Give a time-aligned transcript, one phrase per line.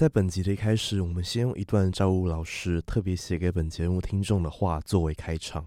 [0.00, 5.66] 在本集的一开始，我们先用一段赵武老师特别写给本节目听众的话作为开场。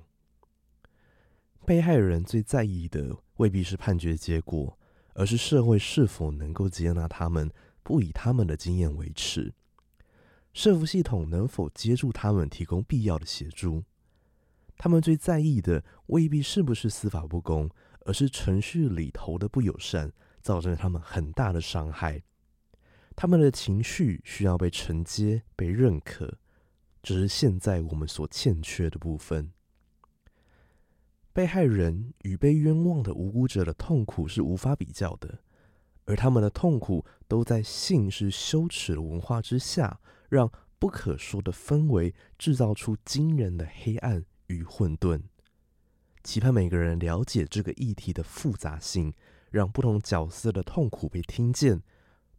[1.67, 4.75] 被害人最在意的未必是判决结果，
[5.13, 7.51] 而是社会是否能够接纳他们，
[7.83, 9.53] 不以他们的经验为耻。
[10.51, 13.83] 社服系统能否接住他们，提供必要的协助？
[14.79, 17.69] 他们最在意的未必是不是司法不公，
[18.07, 20.11] 而是程序里头的不友善，
[20.41, 22.23] 造成他们很大的伤害。
[23.15, 26.37] 他们的情绪需要被承接、被认可，
[27.01, 29.51] 这是现在我们所欠缺的部分。
[31.31, 35.39] 被害人与被冤枉的无辜者的痛苦是无法比较的，
[36.05, 45.21] 而他们的痛苦都在性是羞耻的文化之下，让不可说的氛围制造出惊人的黑暗与混沌。
[46.23, 49.13] 期盼每个人了解这个议题的复杂性，
[49.49, 51.81] 让不同角色的痛苦被听见。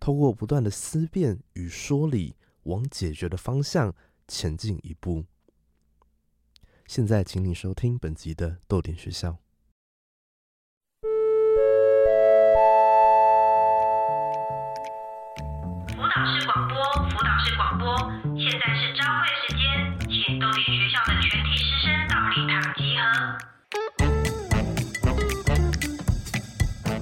[0.04, 3.94] 透过不断的思辨与说理，往解决的方向
[4.28, 5.24] 前进一步。
[6.86, 9.38] 现在，请你收听本集的豆点学校。
[15.88, 16.76] 辅导室广播，
[17.08, 17.96] 辅导室广播，
[18.38, 23.00] 现在是朝会时间，请豆点学校的全体师生到礼堂集合。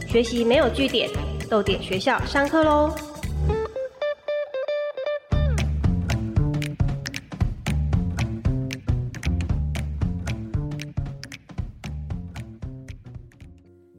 [0.07, 1.11] 学习没有据点。
[1.53, 2.91] 豆点学校上课喽！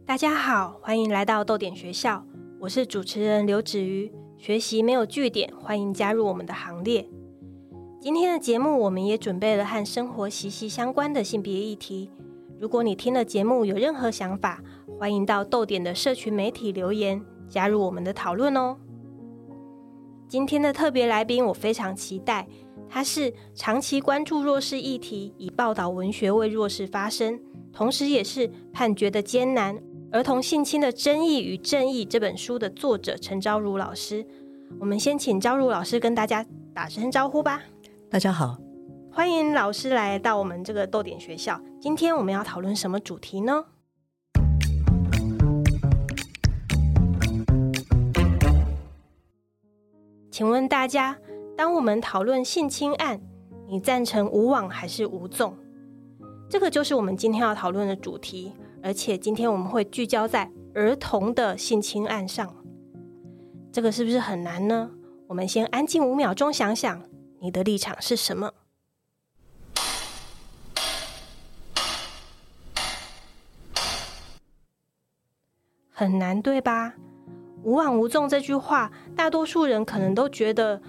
[0.03, 2.25] 大家好，欢迎来到豆点学校，
[2.61, 4.11] 我是主持人刘子瑜。
[4.35, 7.07] 学习没有据点，欢迎加入我们的行列。
[8.01, 12.09] 今天的节目，我们也准备了和生活息息相关的性别议题。
[12.59, 14.63] 如果你听了节目有任何想法，
[14.97, 17.23] 欢迎到豆点的社群媒体留言。
[17.53, 18.75] 加入我们的讨论哦！
[20.27, 22.47] 今天的特别来宾，我非常期待。
[22.89, 27.39] 他是长期关注弱势议题，以报道文学为弱势发声，
[27.71, 29.79] 同时也是《判决的艰难：
[30.11, 34.25] 儿童性侵的争议与正义》这本书的作者陈昭如老师。
[34.79, 37.61] 我们先请昭如老师跟大家打声招呼吧。
[38.09, 38.57] 大家好，
[39.11, 41.61] 欢迎老师来到我们这个豆点学校。
[41.79, 43.66] 今天我们要讨论什么主题呢？
[50.33, 51.16] 请问大家，
[51.55, 53.21] 当我们讨论性侵案，
[53.67, 55.55] 你赞成无网还是无纵？
[56.49, 58.51] 这个就是我们今天要讨论的主题。
[58.81, 62.51] 而且今天我们会聚焦在儿童的性侵案上，
[63.72, 64.89] 这个是不是很难呢？
[65.27, 67.03] 我们先安静五秒钟，想想
[67.39, 68.51] 你的立场是什么？
[75.91, 76.95] 很难，对吧？
[77.63, 80.81] 无往无纵这句话，大多数人可能都觉得，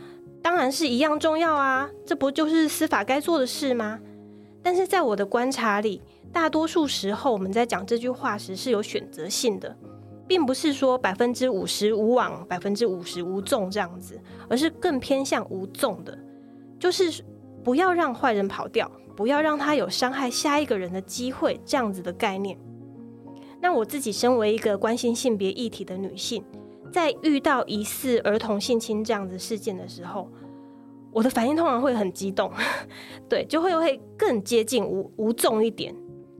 [0.42, 1.88] 当然是一样重要啊！
[2.04, 4.00] 这不就是司法该做的事吗？
[4.62, 6.02] 但是在我的观察里，
[6.32, 9.76] 大多数时候我们在讲这句话时是有选择性的，
[10.26, 16.18] 并不是说百分之五十无往，百分之五十无纵这样子，而是更偏向无纵的，
[16.78, 17.22] 就是
[17.62, 22.58] 不要让坏人跑掉，不要让他有伤害下一个人的机会，这样子的概念。
[23.60, 26.44] 那我自己身为一个关心性别议题的女性。
[26.94, 30.30] 在遇到疑似儿童性侵这样子事件的时候，
[31.10, 32.48] 我的反应通常会很激动，
[33.28, 35.92] 对，就会会更接近无无重一点，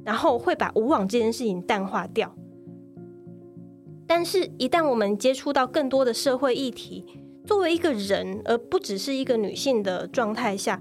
[0.05, 2.33] 然后会把无网这件事情淡化掉。
[4.07, 7.05] 但是，一旦我们接触到更多的社会议题，
[7.45, 10.81] 作为一个人，而不只是一个女性的状态下。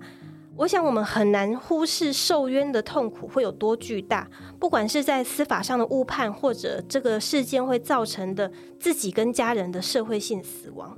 [0.55, 10.95] 我想，我们很难忽视受冤的痛苦会有多巨大，不管是在司法上的误判，或者这个事件会造成的自己跟家人的社会性死亡。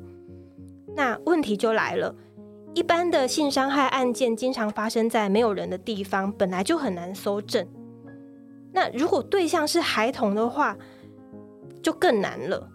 [0.94, 2.14] 那问题就来了，
[2.74, 7.66] 一般的性伤害案件经常发生在没有人的地方，本来就很难搜证。
[8.74, 10.78] 那如果对象是孩童的话，
[11.82, 12.70] 就更难了。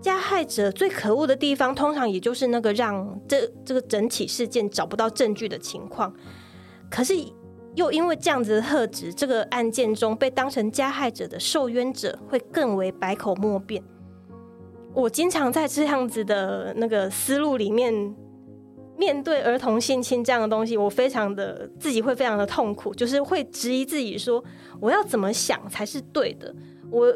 [0.00, 6.10] 加害者最可恶的地方，通常也就是那个让这这个整起事件找不到证据的情况。
[6.90, 7.14] 可是，
[7.74, 13.82] 又因为这样子的特质，这个案件中被当成加害者的受冤者会更为百口莫辩。
[14.94, 17.92] 我经常在这样子的那个思路里面，
[18.96, 24.42] 面对儿童性侵这样的东西，我非常的自己会非常的痛苦，就是会质疑自己说，
[24.80, 26.54] 我要怎么想才是对的？
[26.90, 27.06] 我。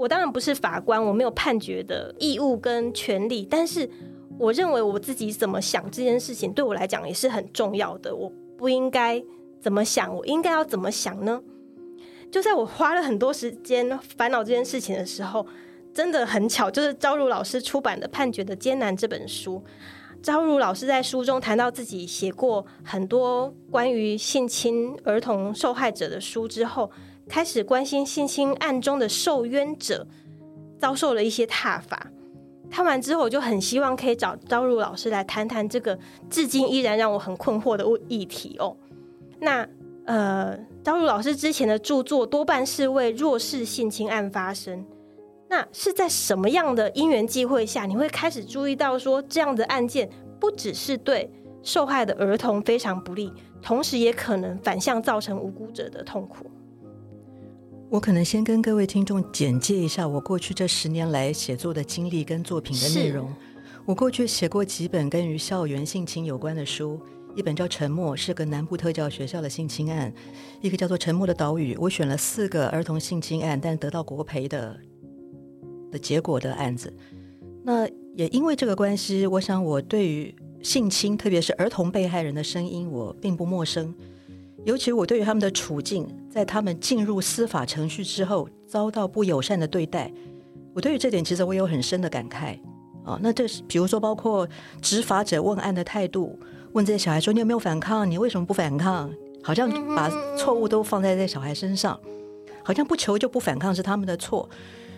[0.00, 3.86] 我当然不是法官，我没有判决的义务跟权利，但是
[4.38, 8.16] 我认为我自己怎么想这件事情对我来讲也是很重要的。
[8.16, 9.22] 我不应该
[9.60, 11.42] 怎么想，我应该要怎么想呢？
[12.32, 15.46] 就在我花了很多时间烦恼这件事情的时候，
[15.92, 19.62] 真的很巧，就是朝如老师出版的《判决的艰难》这本书，
[20.22, 26.90] 朝如老师在书中谈到自己写过很多关于性侵儿童受害者的书之后，
[27.30, 30.04] 开始关心性侵案中的受冤者
[30.80, 32.10] 遭受了一些挞伐。
[32.68, 35.96] 看完之后，我就很希望可以找朝如老师来谈谈这个
[36.28, 38.76] 至今依然让我很困惑的议题哦。
[39.38, 39.66] 那
[40.06, 44.84] 呃，朝如老师之前的著作多半是为弱势性侵案发声。
[45.48, 50.08] 那是在什么样的因缘际会下，你会开始注意到说，这样的案件
[50.40, 51.30] 不只是对
[51.62, 56.46] 受害的儿童非常不利，同时也可能反向造成无辜者的痛苦？
[57.90, 63.28] 我可能先跟各位听众简介一下我过去这十年来写作的经历跟作品的内容。
[63.84, 67.00] 我过去写过几本跟与校园性侵有关的书，
[67.34, 70.08] 一本叫《沉默》，是个南部特教学校的性侵案；
[70.60, 74.78] 一个叫做《沉默的岛屿》，我选了四个儿童性侵案，但得到国赔的。
[75.90, 76.94] 的结果的案子，
[77.64, 77.84] 那
[78.14, 80.32] 也因为这个关系，我想我对于
[80.62, 83.92] 性侵，特别是儿童被害人的声音，我并不陌生。
[84.64, 90.12] 尤其我对于他们的处境，在他们进入司法程序之后遭到不友善的对待，
[90.74, 92.58] 我对于这点其实我有很深的感慨
[93.04, 93.18] 啊。
[93.22, 94.46] 那这是比如说，包括
[94.82, 96.38] 执法者问案的态度，
[96.72, 98.08] 问这些小孩说：“你有没有反抗？
[98.08, 99.10] 你为什么不反抗？”
[99.42, 101.98] 好像把错误都放在这小孩身上，
[102.62, 104.46] 好像不求就不反抗是他们的错。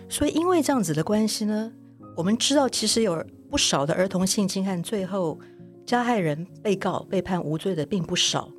[0.09, 1.71] 所以，因为这样子的关系呢，
[2.17, 5.39] 我们知道其实有不少的儿童性侵案，最后
[5.85, 8.49] 加害人、被告被判无罪的并不少。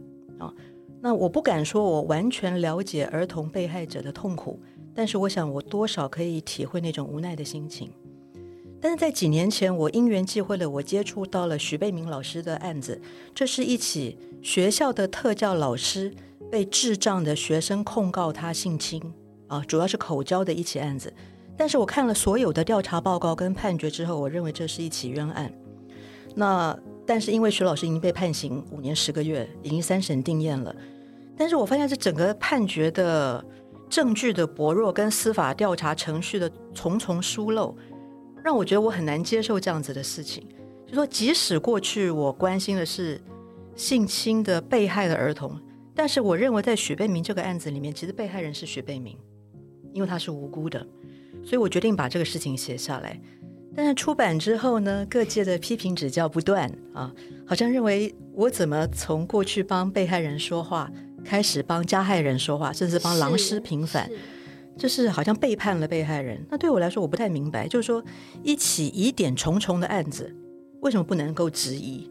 [1.04, 4.58] 那我不敢说我完全了解儿童被害者的痛苦，
[4.94, 7.90] 但是我想我多少可以体会那种无奈的心情。
[8.80, 12.98] 但是在几年前，我因缘际会了，我接触到了许贝明老师的案子，
[13.34, 16.10] 这是一起学校的特教老师
[16.50, 19.02] 被智障的学生控告他性侵
[19.48, 21.12] 啊，主要是口交的一起案子。
[21.54, 25.52] 但是我看了所有的调查报告跟判决之后，我认为这是一起冤案。
[26.34, 26.74] 那
[27.04, 30.74] 但是因为徐老师已经被判刑五年十个月，已经三审定验了。
[31.36, 33.44] 但是我发现这整个判决的
[33.88, 37.76] 证据的薄弱，跟司法调查程序的重重疏漏，
[38.42, 40.46] 让我觉得我很难接受这样子的事情。
[40.86, 43.20] 就说即使过去我关心的是
[43.74, 45.58] 性侵的被害的儿童，
[45.94, 49.18] 但是我认为在许贝明这个案子里面，其实被害人是许贝明，
[49.92, 50.86] 因为他是无辜的。
[51.44, 53.20] 所以我决定把这个事情写下来，
[53.74, 57.12] 但是出版之后呢，各界的批评指教不断啊，
[57.46, 60.90] 好像认为我怎么从过去帮被害人说话，
[61.24, 64.10] 开始帮加害人说话，甚至帮狼师平反，
[64.76, 66.44] 就是好像背叛了被害人。
[66.50, 68.04] 那对我来说，我不太明白，就是说
[68.42, 70.34] 一起疑点重重的案子，
[70.80, 72.10] 为什么不能够质疑？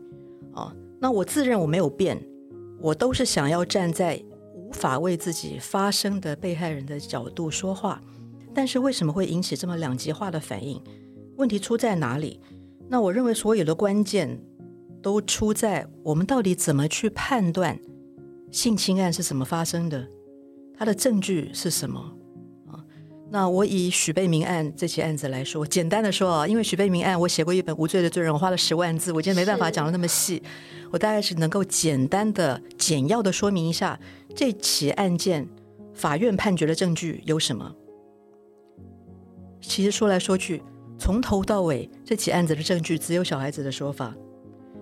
[0.53, 2.21] 哦，那我自认我没有变，
[2.79, 4.21] 我都是想要站在
[4.53, 8.01] 无法为自己发声的被害人的角度说话。
[8.53, 10.81] 但是为什么会引起这么两极化的反应？
[11.37, 12.39] 问题出在哪里？
[12.87, 14.39] 那我认为所有的关键
[15.01, 17.79] 都出在我们到底怎么去判断
[18.53, 20.07] 性侵案是怎么发生的，
[20.77, 21.99] 他的证据是什么
[22.67, 22.77] 啊？
[23.31, 30.41] 那我以许贝明案这起案子来说，简单的说啊，因为许贝明案我写过一本《无罪的罪人》，我花了十万字，我今天没办法讲的那么细，
[30.91, 33.99] 我大概是能够简单的、简要的说明一下
[34.35, 35.49] 这起案件
[35.95, 37.75] 法院判决的证据有什么。
[39.61, 40.61] 其实说来说去，
[40.99, 44.15] 从头到尾，这起案子的证据只有小孩子的说法，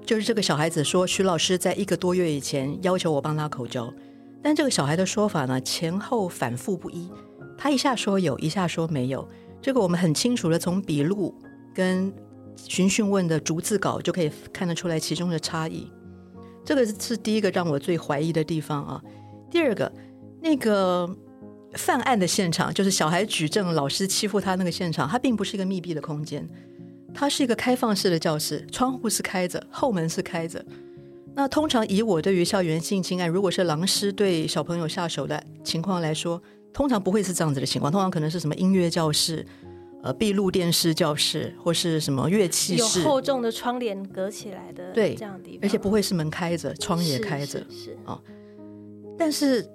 [0.05, 3.93] 就是这个小孩子说徐老师在一个多月以前要求我帮他口交，
[4.41, 7.09] 但这个小孩的说法呢前后反复不一，
[7.57, 9.27] 他一下说有，一下说没有，
[9.61, 11.33] 这个我们很清楚的从笔录
[11.73, 12.11] 跟
[12.55, 15.87] 询讯问的逐字稿就可以看得出来其中的差异，
[16.65, 19.01] 这个是第一个让我最怀疑的地方啊。
[19.49, 19.91] 第二个，
[20.41, 21.09] 那个。
[21.75, 26.45] 犯案的现场就是小孩举证老师欺负他那个现场，它并不是一个密闭的空间，
[27.13, 30.63] 它是一个开放式的教室，窗户是开着，后门是开着。
[31.35, 36.41] 那通常以我对于校园性侵案，如果是狼师对小朋友下手的情况来说，
[36.73, 39.45] 通常不会是这样子的情况，通常可能是什么音乐教室、
[40.03, 48.19] 呃闭路电视教室，或是什么乐器室，有厚重的窗帘隔起来的，对，这样地方，而且不会是门开着，窗也开着，是啊，
[49.17, 49.67] 但是。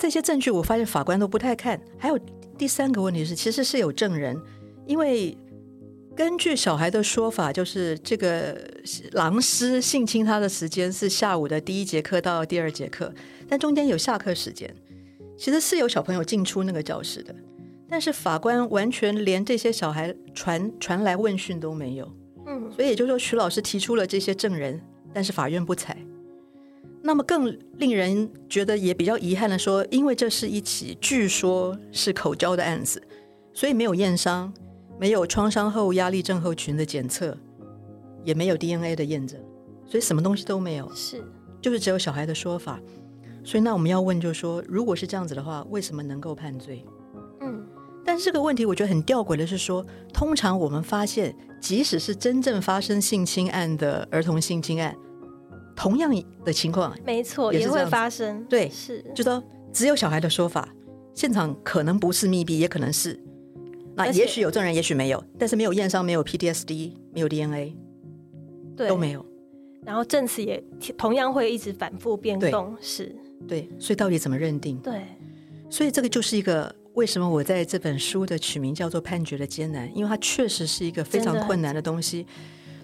[0.00, 1.80] 这些证据我发现法官都不太看。
[1.98, 2.16] 还有
[2.56, 4.40] 第三个问题是，其实是有证人，
[4.86, 5.36] 因为
[6.18, 8.60] 根据小孩的说法，就是这个
[9.12, 13.14] 狼师性侵他的时间是下午的第一节课到第二节课，
[13.48, 14.68] 但中间有下课时间，
[15.38, 17.32] 其实是有小朋友进出那个教室的，
[17.88, 22.12] 但是法官完全连这些小孩传传来问讯都没有。
[22.48, 24.82] 嗯，所以也就是说，徐老师提出了这些证人，
[25.14, 25.96] 但是法院不采。
[27.00, 33.00] 那么更令人觉得也比较遗憾的说，因为这是一起据说是口交的案子，
[33.52, 34.52] 所以没有验伤，
[34.98, 37.36] 没有创伤后压力症候群的检测，
[38.24, 39.40] 也没有 DNA 的验证，
[39.86, 41.22] 所以什么东西都没有，是
[41.60, 42.80] 就是只有小孩的说法。
[43.44, 46.84] 所以那我们要问，就是说，如果是这样子的话，为什么能够判罪？
[47.40, 47.64] 嗯
[48.04, 54.96] 但是这个问题我觉得很吊诡的是说，通常我们发现，即使是真正发生性侵案的儿童性侵案，
[55.76, 56.10] 同样
[56.44, 58.44] 的情况，没错，也会发生。
[58.46, 60.68] 对是就说只有小孩的说法，
[61.14, 63.18] 现场可能不是密闭，也可能是。
[63.98, 67.74] 那也许有证人，也许没有，但是没有验伤，没有 PTSD，没有 DNA，
[68.76, 69.24] 对都没有。
[69.84, 70.62] 然后证词也
[70.96, 72.76] 同样会一直反复变动。
[72.80, 73.14] 是
[73.46, 74.76] 对，所以到底怎么认定？
[74.78, 75.02] 对，
[75.70, 82.26] 所以这个就是一个为什么我在这本书的取名叫做《判决的艰难》，因为它确实是一个非常困难的东西，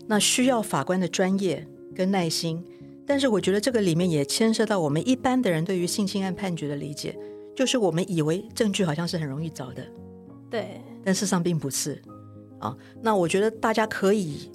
[0.07, 2.65] 那需要法官的专业跟耐心。
[3.07, 7.15] 但是我觉得这个里面也牵涉到我们一般的人对于性侵案判决的理解，
[7.55, 9.85] 就是我们以为证据好像是很容易找的，
[10.49, 12.01] 对，但事实上并不是
[12.59, 12.77] 啊。
[13.03, 14.51] 那我觉得大家可以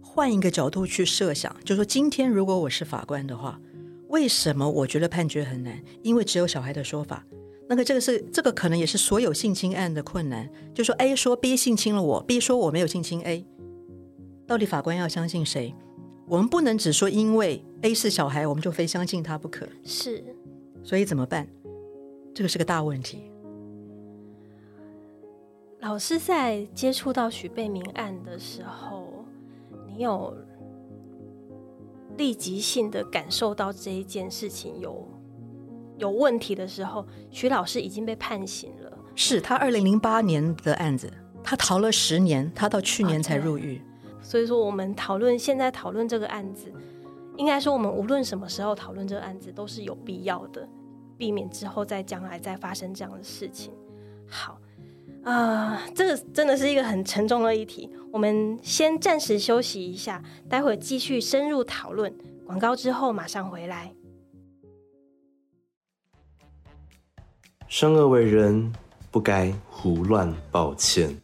[0.00, 3.60] 换一个角度去设想，就是说今天如果我是法官的话，
[4.08, 5.80] 为什么我觉得判决很难？
[6.02, 7.24] 因为只有小孩的说法。
[7.68, 13.46] 那个这个是这个可能也是所有性侵案的困难，就说 A 说 B 性侵了我，B 说我没有性侵 A，
[14.44, 15.72] 到底法官要相信谁？
[16.26, 19.68] 我们不能只说因为 A 是小孩，我们就非相信他不可。
[19.84, 20.24] 是
[20.82, 21.46] 所以怎么办？
[22.34, 23.29] 这个是个大问题。
[25.80, 29.24] 老师在接触到许贝明案的时候，
[29.86, 30.36] 你有
[32.18, 35.08] 立即性的感受到这一件事情有
[35.96, 38.92] 有问题的时候，徐老师已经被判刑了。
[39.14, 41.10] 是他二零零八年的案子，
[41.42, 43.80] 他逃了十年，他到去年才入狱。
[44.20, 46.70] 所以说，我们讨论现在讨论这个案子，
[47.38, 50.68] 应该说我们无论什么时候讨论这个案子都是有必要的，
[51.16, 53.72] 避免之后在将来再发生这样的事情。
[54.28, 54.58] 好，
[55.22, 62.12] 啊、这个真的是一个很沉重的议题，我们先暂时休息一下，待会儿继续深入讨论。
[62.46, 63.92] 广告之后马上回来。
[67.68, 68.72] 生而为人，
[69.10, 71.16] 不该胡乱抱歉。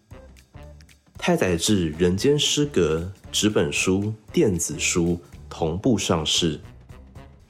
[1.19, 3.01] 太宰治《人间失格》
[3.33, 5.19] 纸本书、电子书
[5.51, 6.61] 同步上市，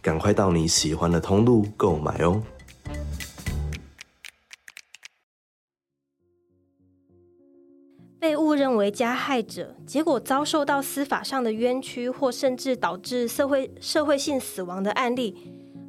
[0.00, 2.42] 赶快到你喜欢的通路购买哦。
[8.86, 15.36] 为加害者，结果遭受到司法上的冤屈，或甚至导致社会社会性死亡的案例，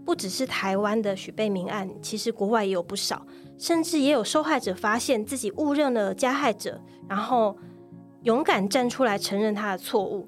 [0.04, 3.27] 不只是台湾的许贝明案，其实国外也有不少，
[3.60, 7.56] 甚至也有受害者发现自己误认了加害者，然后
[8.24, 10.27] 勇敢站出来承认他的错误。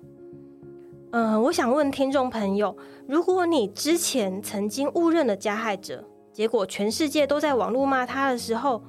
[1.11, 8.83] 嗯、我想问听众朋友，如果你之前曾经误认了加害者，结果全世界都在网络骂他的时候，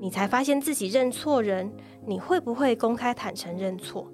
[0.00, 1.72] 你才发现自己认错人，
[2.06, 4.06] 你会不会公开坦诚认错？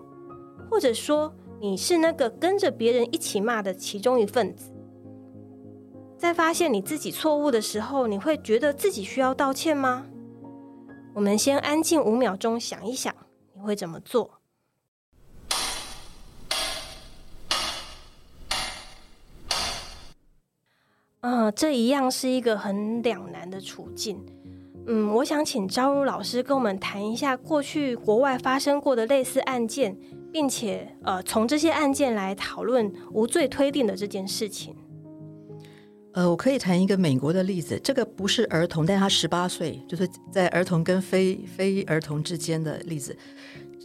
[0.71, 4.73] 或者说，你是那个跟着别人一起骂的其中一份子？
[6.17, 10.07] 在发现你自己错误的时候，你会觉得自己需要道歉吗？
[11.15, 13.13] 我们先安静五秒钟，想一想，
[13.55, 14.39] 你会怎么做？
[21.23, 24.25] 嗯，这一样是一个很两难的处境。
[24.93, 29.97] 嗯，我想请招如老师跟我们谈一下过去国外发生过的类似案件，
[30.33, 34.75] 并且呃，从这些案件来讨论无罪推定的这件事情。
[36.15, 43.17] 呃，我可以谈一个美国的例子，这个不是儿童，但他十八岁，就是在儿童跟非非儿童之间的例子。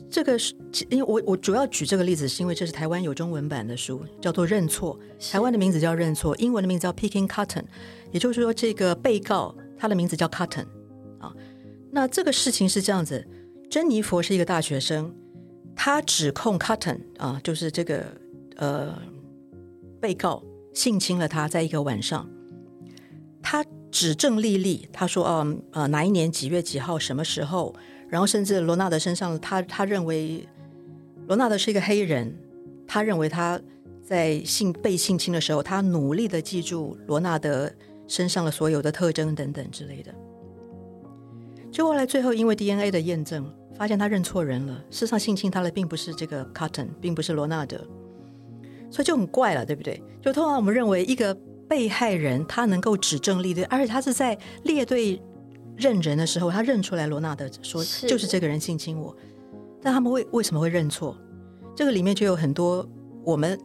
[0.10, 0.56] 这个是
[0.90, 5.00] 因为我我主要举这个例子，是因为这是台湾有中文版的书，叫做《认错》，
[5.32, 7.66] 台湾的名字叫《认错》，英文的名字叫 Picking Cotton，
[8.12, 10.85] 也就是说，这个被告他的名字叫 Cotton 啊。
[11.96, 13.26] 那这个事情是这样子，
[13.70, 15.16] 珍妮佛是一个大学生，
[15.78, 18.04] 他指控 Cotton 啊，就是这个
[18.58, 19.02] 呃
[20.02, 22.30] 被告性侵了他，在一个晚上，
[23.42, 27.74] 他指证莉莉，他说，嗯呃哪一年几月几号什么时候，
[28.10, 30.46] 然后甚至罗纳德身上，他他认为
[31.28, 32.36] 罗纳德是一个黑人，
[32.86, 33.58] 他认为他
[34.04, 37.72] 在性被性侵的时候，他努力的记住罗纳德
[38.06, 40.14] 身上的所有的特征等等之类的。
[41.76, 43.46] 就后来最后因为 DNA 的验证，
[43.78, 47.86] 发现他认错人了，事实上性侵他的并不是这个 Cotton，并不是罗纳德。
[48.90, 50.02] 所以就很怪了，对不对？
[50.22, 55.22] 就通常我们认为一个被害人他能够指证立对，而且他是在列队
[55.76, 59.14] 认人的时候，他认出来罗纳德说是就是这个人性侵我，
[59.82, 61.18] 但他们为为什么会认错？
[61.76, 62.90] 这个里面就有很多
[63.26, 63.60] 我们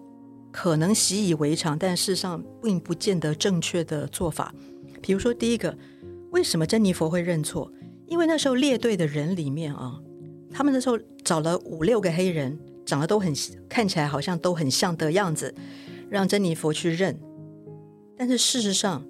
[0.51, 4.53] 可能习以为常，但事实上并不见得正确的做法。
[5.01, 5.73] 比如说，第一个，
[6.33, 7.71] 为什么珍妮佛会认错？
[8.11, 9.97] 因为那时候列队的人里面啊，
[10.53, 13.33] 他们那时候找了五六个黑人，长得都很
[13.69, 15.55] 看起来好像都很像的样子，
[16.11, 17.17] 让珍妮佛去认。
[18.19, 19.03] 但是事实上，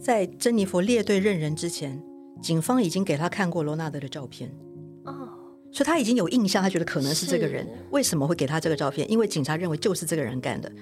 [0.00, 2.02] 在珍妮佛列队认人之前，
[2.40, 4.50] 警方已经给他看过罗纳德的照片，
[5.04, 5.28] 哦，
[5.70, 7.68] 所以他已经有印象，他觉得可能是这个人。
[7.90, 9.08] 为什么会给他这个照片？
[9.10, 10.72] 因为警察认为就是这个人干的。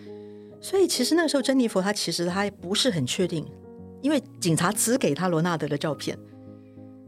[0.61, 3.45] 所以其实那个时候，珍妮佛她其实她不是很确定，
[4.03, 6.17] 因为警察只给他罗纳德的照片，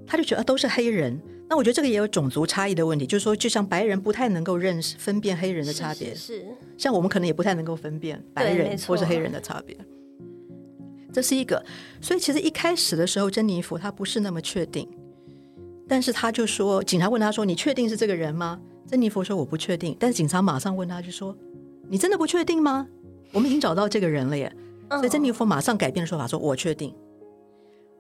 [0.07, 1.21] 他就觉得、啊都是黑人。
[1.49, 6.47] 那我觉得这个也有种族差异的问题，就是说，就像白人不太能够认识分辨黑人的差别，是是
[6.79, 9.77] 像我们可能也不太能够分辨白人或是黑人的差别。
[11.13, 11.63] 这是一个，
[12.01, 14.89] 所以其实一开始的时候，珍妮佛她不是那么确定，
[15.87, 21.37] 但是他就说，警察问他说：“你确定是这个人吗？”珍妮佛说：“我不确定。”但是警察马上问他，就说
[21.91, 22.89] ：“你真的不确定吗？
[23.31, 24.51] 我们已经找到这个人了耶！”
[24.89, 26.95] 嗯所以珍妮佛马上改变了说法，说：“我确定。”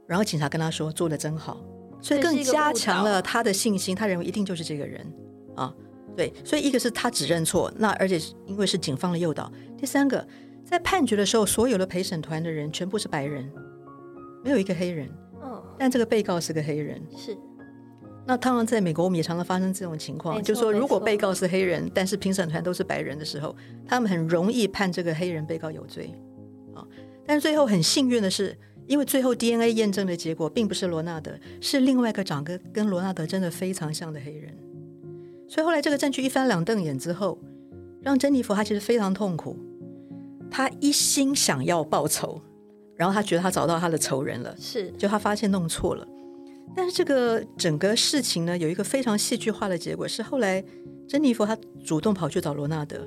[0.08, 1.62] 然后警察跟他说：“做的真好。”
[2.02, 5.06] 所以更加强了他的信心，他认为一定就是这个人
[5.54, 5.72] 啊。
[6.14, 9.50] 对，所以一个是他只认错，那而且是因为是警方的诱导。
[9.78, 10.26] 第三个，
[10.62, 13.50] 在判决的时候，所有的陪审团的人全部是白人，
[14.44, 15.08] 没有一个黑人，
[15.42, 17.00] 嗯但这个被告是个黑人。
[17.16, 17.34] 是
[18.26, 23.56] 那当然，在美国我们也常常发生这种情况，就是说，如果被告是黑人，但是评审团都是白人的时候，
[23.86, 26.14] 他们很容易判这个黑人被告有罪
[26.74, 26.86] 啊。
[27.24, 28.56] 但是最后很幸运的是，
[28.86, 34.56] 因为最后 DNA 验证的结果并不是罗纳德，是另外一个长得跟罗纳德真的非常像的黑人。
[35.48, 37.38] 所以后来这个证据一翻两瞪眼之后，
[38.00, 39.56] 让珍妮佛她其实非常痛苦，
[40.50, 42.40] 她一心想要报仇，
[42.96, 46.06] 然后她觉得她找到她的仇人了，是就他发现弄错了。
[46.74, 50.64] 但是这个整个事情呢，有一个非常戏剧化的结果，是后来
[51.06, 53.06] 珍妮佛她主动跑去找罗纳德，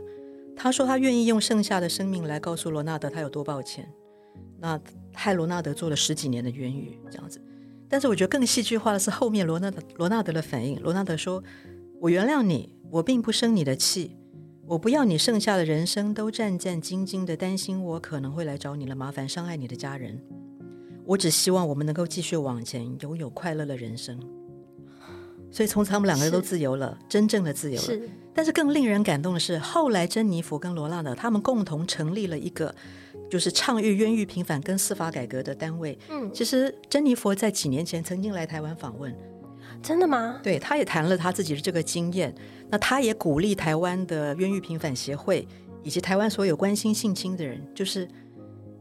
[0.55, 3.91] 她说她愿意用剩下的生命来告诉罗纳德他有多抱歉，
[4.59, 4.79] 那
[5.13, 7.41] 害罗纳德做了十几年的冤狱这样子。
[7.87, 11.43] 但是我觉得更戏剧化的是后面罗纳德罗纳德的反应，罗纳德说
[12.01, 14.15] ：“我原谅你，我并不生你的气。”
[14.67, 20.19] 我不要你剩下的人生都战战兢兢的担心我可能会来找你的麻烦，伤害你的家人。
[21.05, 24.19] 我只希望我们能够继续往前，拥有快乐的人生。
[25.51, 27.85] 所以从此他们两个人都自由了，真正的自由了。
[27.85, 32.73] 是但是更令人感动的是，后来珍妮弗跟罗纳德他们共同成立了一个，
[33.29, 35.97] 就是倡议冤狱平反跟司法改革的单位。
[36.09, 39.15] 嗯，其实珍妮佛在几年前曾经来台湾访问，
[39.81, 40.39] 真的吗？
[40.43, 42.33] 对，他也谈了他自己的这个经验。
[42.69, 45.47] 那他也鼓励台湾的冤狱平反协会
[45.83, 48.07] 以及台湾所有关心性侵的人，就是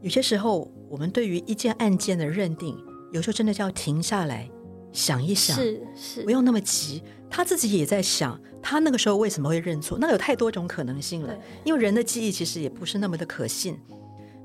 [0.01, 2.75] 有些时候我们对于一件案件的认定，
[3.11, 4.49] 有时候真的就要停下来
[4.91, 7.03] 想一想，是是不，用那么急。
[7.29, 9.97] 他自己也在想，他那个时候为什么会认错？
[9.99, 13.77] 那有太多种可能性了，因为人的记忆其实也不是那么的可信。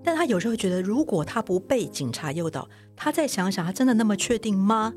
[0.03, 4.95] 但他有时候会觉得，如果他不被警察诱导，他再想想，他真的那么确定吗？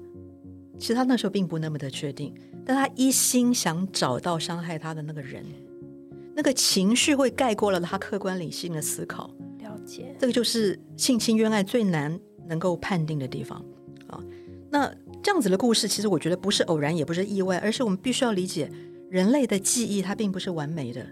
[0.79, 2.33] 其实他那时候并不那么的确定，
[2.65, 5.45] 但他一心想找到伤害他的那个人，
[6.35, 9.29] 那个情绪会盖过了他客观理性的思考。
[9.59, 13.63] 了解，这个就是性侵冤案最难能够判定的地方
[14.07, 14.19] 啊。
[14.69, 18.69] 那这样子的故事，其实我觉得不是偶然，也不是意外，而是我们必须要理解，
[19.09, 21.05] 人类的记忆它并不是完美的。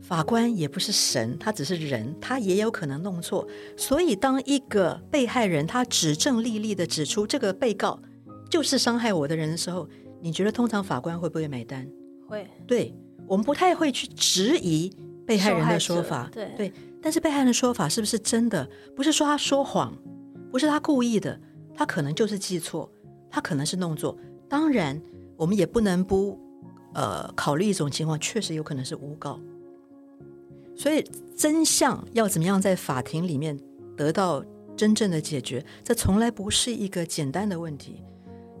[0.00, 3.46] 法官也不是神，他只是人，他也有可能弄错。
[3.76, 8.00] 所以，当一个被害人他指证历历的指出这个被告
[8.48, 9.88] 就是伤害我的人的时候，
[10.20, 11.86] 你觉得通常法官会不会买单？
[12.26, 12.94] 会对
[13.26, 14.92] 我们不太会去质疑
[15.26, 16.72] 被害人的说法，对对。
[17.02, 18.68] 但是被害人的说法是不是真的？
[18.96, 19.96] 不是说他说谎，
[20.50, 21.40] 不是他故意的，
[21.74, 22.90] 他可能就是记错，
[23.30, 24.16] 他可能是弄错。
[24.48, 25.00] 当然，
[25.36, 26.38] 我们也不能不
[26.94, 29.40] 呃考虑一种情况，确实有可能是诬告。
[30.80, 31.04] 所以
[31.36, 33.54] 真相要怎么样在法庭里面
[33.94, 34.42] 得到
[34.74, 38.02] 真正的解决，这从来不是一个简单的问题。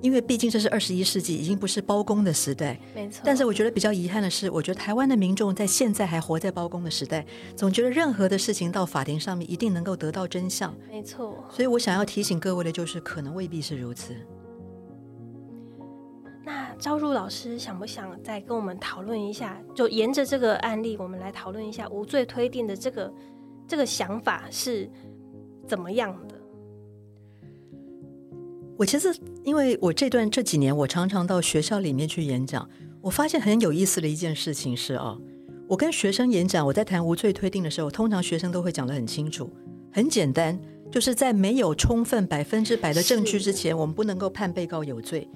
[0.02, 2.78] 因为毕竟这是二十一世纪，已经不是包公的时代。
[2.94, 3.22] 没错。
[3.24, 7.24] 但是我觉得比较遗憾的是，我觉得台湾的民众在现在还活在包公的时代，
[7.56, 10.74] 总觉得任何的事情到法庭上面一定能够得到真相。
[10.90, 14.14] 没错，所以我想要提醒各位的就是，可能未必是如此。
[16.44, 19.60] 那招入老师想不想再跟我们讨论一下？
[19.74, 23.12] 就沿着这个案例，我们来讨论一下无罪推定的这个
[23.68, 24.90] 这个想法是
[25.68, 26.34] 怎么样的？
[28.78, 32.66] 我其实因为我这段这几年，我常常到学校里面去演讲，
[33.02, 35.18] 我发现很有意思的一件事情是啊，
[35.68, 39.50] 我跟学生演讲，我在谈无罪推定的时候，通常学生都会讲得很清楚，
[39.92, 40.58] 很简单，
[40.90, 45.28] 就是在没有充分百分之百的证据之前，我们不能够判被告有罪。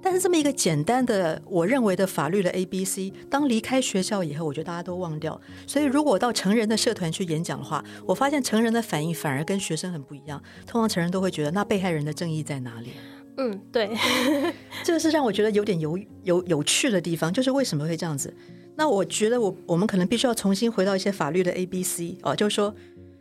[0.00, 5.40] 但是这么一个简单的，我认为的法律的 A B C，当离开学校以后，我觉得大家都忘掉。
[5.66, 10.42] 所以如果到成人的社团去演讲的话，我发现成人的反应反而跟学生很不一样。
[10.66, 12.92] 通常成人都会觉得，那被害人的正义在哪里？
[13.36, 13.90] 嗯，对，
[14.82, 18.34] 这个是让我觉得有点有有有趣的地方，就是为什么会这样子？
[18.76, 22.74] 那我觉得我我们可能必须要重新回到一些法律的 A、B、C 哦，就是说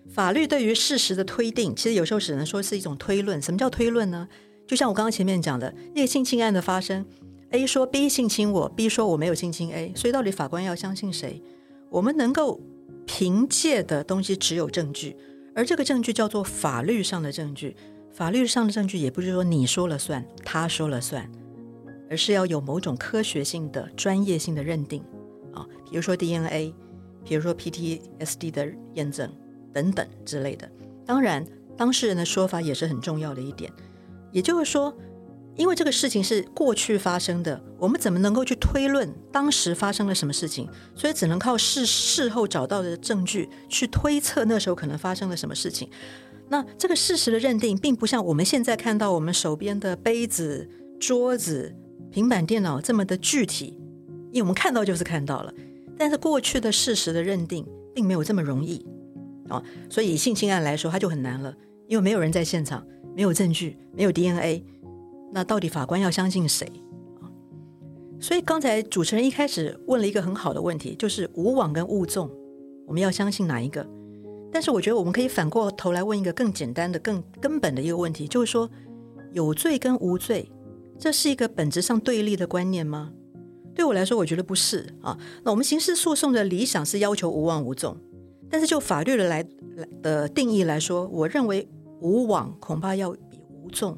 [0.10, 3.42] 法律对于事实的推定，其实有时候只能说是一种推论。
[3.42, 4.28] 什么叫推论呢？
[4.68, 7.06] 就像我刚刚前面讲的，那个性侵案的发生
[7.52, 11.42] ，A 说 B 性侵我，B 说我没有性侵 A，所以到底法官要相信谁？
[11.90, 12.60] 我们能够
[13.06, 15.16] 凭借的东西只有证据，
[15.56, 17.76] 而这个证据叫做法律上的证据。
[18.12, 21.32] 法律上的证据也不是说你说了算，他说了算，
[22.10, 25.02] 而是要有某种科学性的、专业性的认定。
[25.54, 26.74] 啊，比如说 DNA，
[27.24, 29.32] 比如说 PTSD 的验证
[29.72, 30.70] 等等之类的。
[31.06, 31.46] 当然，
[31.78, 33.72] 当事人的说法也是很重要的一点。
[34.32, 34.96] 也就是说，
[35.56, 40.70] 因为这个事情是过去发生的，我们怎么能够去推论当时发生了什么事情？
[40.96, 45.90] 所以只能靠事事后找到的证据去推测那时候可能发生了什么事情。
[46.50, 51.76] 那这个事实的认定，并不像我们现在看到我们手边的杯子、桌子、
[52.12, 53.78] 平板电脑这么的具体。
[54.32, 55.54] 因为我们看到就是看到了，
[55.98, 58.86] 但是过去的事实的认定并没有这么容易
[59.50, 61.54] 啊，所以性侵案来说，它就很难了，
[61.88, 62.86] 因为没有人在现场，
[63.18, 64.64] 没有证据，没有 DNA，
[65.34, 66.72] 那到底法官要相信谁
[67.20, 67.26] 啊？
[68.20, 72.30] 所以刚才主持人一开始问了一个很好的问题，就是无网跟误纵，
[72.86, 73.84] 我们要相信哪一个？
[74.52, 78.70] 但是我觉得我们可以反过头来问一个更简单的、更根本的一个问题，就是说
[79.32, 80.52] 有罪跟无罪，
[81.00, 83.12] 这是一个本质上对立的观念吗？
[83.74, 85.18] 对我来说，我觉得不是啊。
[85.44, 87.98] 那我们刑事诉讼的理想是要求无枉无纵，
[88.48, 89.44] 但是就法律的来
[89.76, 91.68] 来的定义来说，我认为
[92.00, 93.98] 无往恐怕要比无重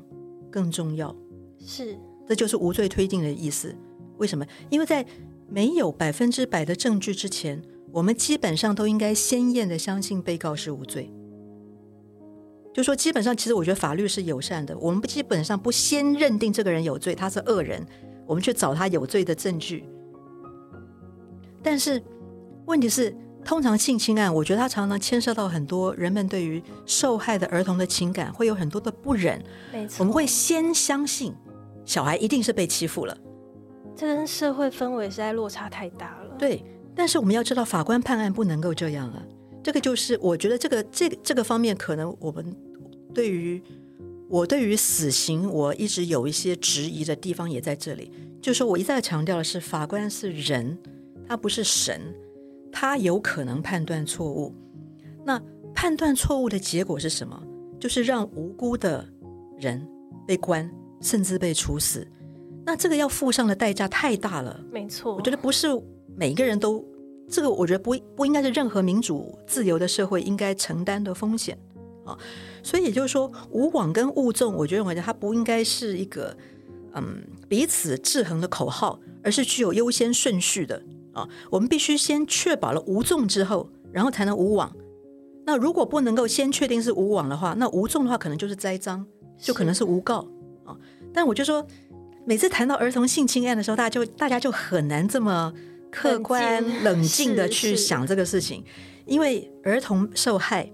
[0.52, 1.16] 更重要。
[1.60, 3.76] 是，这就是无罪推定的意思。
[4.18, 4.46] 为什么？
[4.70, 5.06] 因为在
[5.48, 11.12] 没有百分之百的证据之前，我们基本上都应该鲜艳的相信被告是无罪。
[12.74, 17.86] 就说基本上，其实我觉得法律是友善的，我们不基本上不先认定这个人有罪，他是恶人。
[18.28, 19.84] 我们去找他有罪的证据，
[21.64, 22.00] 但是
[22.68, 23.12] 问题是，
[23.44, 29.44] 通常性侵案，我觉得它常常牵涉到很多人们对于受害的儿童的情感，会有很多的不忍。
[29.74, 31.34] 没错，我们会先相信
[31.86, 33.18] 小孩一定是被欺负了，
[33.96, 36.36] 这跟社会氛围实在落差太大了。
[36.38, 36.64] 对，
[36.96, 39.24] 但是我们要知道，法官判案不能够这样啊。
[39.64, 42.56] 这个就是我觉得这个这这个方面，可能我们
[43.14, 43.62] 对于。
[44.32, 48.12] 我对于死刑，我一直有一些质疑的地方，也在这里。
[48.40, 50.78] 就是说我一再强调的是，法官是人，
[51.28, 52.00] 他不是神，
[52.72, 54.54] 他有可能判断错误。
[55.26, 55.42] 那
[55.74, 57.42] 判断错误的结果是什么？
[57.80, 59.08] 就是让无辜的
[59.58, 59.88] 人
[60.28, 60.70] 被关，
[61.02, 62.06] 甚至被处死。
[62.66, 64.60] 那这个要付上的代价太大了。
[64.72, 65.68] 没错，我觉得不是
[66.16, 66.86] 每一个人都
[67.28, 71.58] 这个，我觉得不不应该是任何民主自由的社会应该承担的风险
[72.06, 72.18] 啊。
[72.62, 76.36] 所以也就是说，无网跟物纵，我觉得认为它不应该是一个
[76.94, 80.82] 嗯彼此制衡的口号，而是具有优先顺序的
[81.20, 81.30] 啊。
[81.50, 84.76] 我们必须先确保了无纵之后，然后才能无网。
[85.46, 89.06] 那如果不能够先确定是无网的话，那无纵的话可能就是栽赃，
[89.38, 90.28] 就可能是诬告
[90.66, 90.76] 啊。
[91.14, 91.66] 但我就说，
[92.26, 95.54] 每次谈到儿童性侵案的时候，大家就大家就很难这么
[95.92, 98.64] 客观冷静的去想这个事情，
[99.06, 100.70] 因为儿童受害。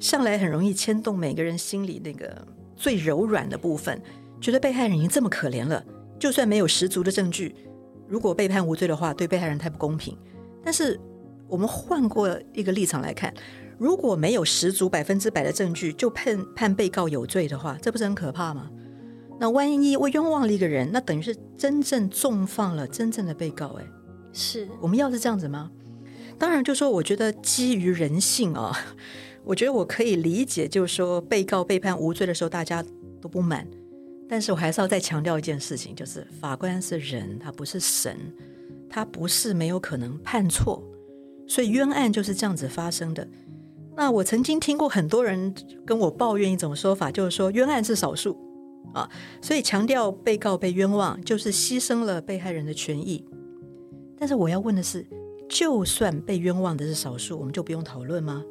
[0.00, 2.44] 向来很容易牵动每个人心里那个
[2.76, 4.02] 最柔软的部分，
[4.40, 5.80] 觉得被害人已经这么可怜了，
[6.18, 7.54] 就算没有十足的证据，
[8.12, 10.14] 如果被判无罪的话，对被害人太不公平。
[10.62, 11.00] 但是
[11.48, 13.32] 我们换过一个立场来看，
[13.78, 18.70] 如果没有十足百分之百的证据就判判被告有罪的话，这不是很可怕吗？
[19.40, 23.68] 那万一我冤枉了一个人，那等于是真正重放了真正的被告。
[23.80, 23.84] 哎，
[24.34, 25.70] 是我们要是这样子吗？
[26.38, 28.78] 当然，就说我觉得基于人性啊。
[29.42, 32.84] 我觉得我可以理解，就是说被告被判无罪的时候，大家
[33.22, 33.66] 都不满。
[34.32, 38.16] 但是我还是要再强调一件事情，就是法官是人，他不是神，
[38.88, 40.82] 他不是没有可能判错。
[41.46, 43.28] 所以冤案就是这样子发生的。
[43.94, 48.34] 那我曾经听过很多人跟我抱怨一种说法，就是说冤案是少数
[48.94, 49.06] 啊，
[49.42, 53.22] 所以强调被告被冤枉，就是牺牲了被害人的权益。
[54.16, 55.06] 但是我要问的是，
[55.46, 58.42] 就算被冤枉的是少数，我们就不用讨论吗？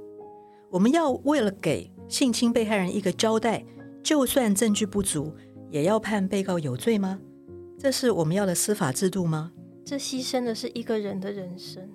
[0.70, 3.66] 我们要为了给性侵被害人一个交代，
[4.04, 5.34] 就算证据不足，
[5.72, 7.20] 也要判被告有罪吗？
[7.80, 9.52] 这是我们要的司法制度吗？
[9.84, 11.90] 这牺牲的是一个人的人生。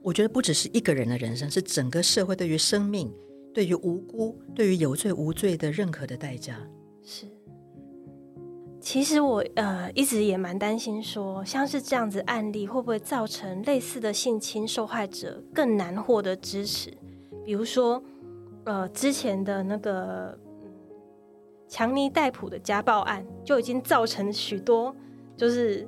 [0.00, 3.12] 我觉得不只是一个人的人生，是整个社会对于生命、
[3.52, 6.56] 对于无辜、对于有罪无罪的认可的代价。
[7.02, 7.26] 是。
[8.80, 16.96] 其实我呃一直也蛮担心，说像是这样子案例，会不会造成类似的性侵受害者更难获得支持？
[17.44, 18.00] 比如说，
[18.64, 20.38] 呃，之前的那个
[21.68, 24.94] 强尼戴普的家暴案，就已经造成许多
[25.36, 25.86] 就是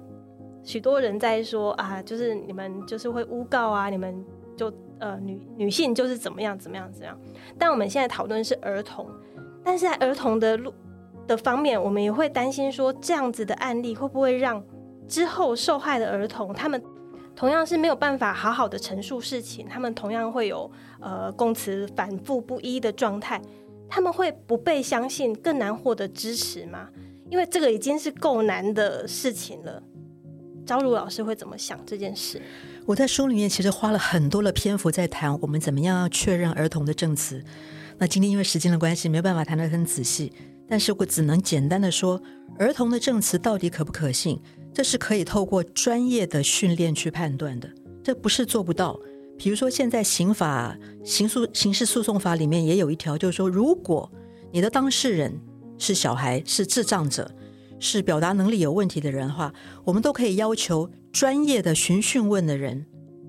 [0.62, 4.24] 许多人在说啊，就是你们就是会诬告啊，你们
[4.56, 7.18] 就呃女女性就是怎么样怎么样怎么样。
[7.58, 9.08] 但我们现在讨论是儿童，
[9.64, 10.74] 但是在儿童的路
[11.26, 14.62] 的方面，我们也会担心说，这样子的案例会不会让
[15.06, 16.82] 之后受害的儿童他们
[17.34, 23.40] 同样是没有办法好好的陈述事情，他们同样会有呃供词反复不一的状态，
[23.88, 26.88] 他们会不被相信，更难获得支持吗？
[27.31, 29.83] 因为这个已经是够难的事情了。
[30.64, 32.40] 招如老师会怎么想这件事？
[32.85, 37.42] 我在书里面其实花了很多的篇幅在谈我们怎么样要确认儿童的证词。
[37.98, 40.33] 那今天因为时间的关系，没有办法谈得很仔细，
[40.68, 42.22] 但是我只能简单的说，
[42.59, 44.40] 儿童的证词到底可不可信，
[44.72, 47.68] 这是可以透过专业的训练去判断的，
[48.03, 48.98] 这不是做不到。
[49.38, 54.11] 比如说现在刑法、刑诉、刑事诉讼法里面也有一条，就是说，如果
[54.53, 55.40] 你的当事人
[55.79, 57.31] 是小孩，是智障者。
[57.81, 62.85] 是表达能力有问题的人的话，我们都可以要求专业的询讯问的人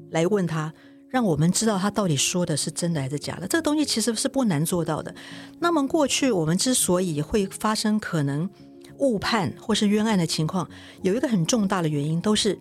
[0.10, 0.74] 来问他，
[1.08, 3.48] 让我们知道他到底说的是真的还是假的。
[3.48, 5.14] 这个东西其实是不难做到的。
[5.60, 8.50] 那么过去我们之所以会发生可能
[8.98, 10.68] 误判或是冤案的情况，
[11.04, 12.58] 有一个很重大的原因，都是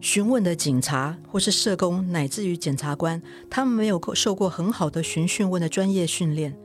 [0.00, 6.56] 询问的警察或是社工乃至于检察官，他们没有受过很好的询讯问的专业训练。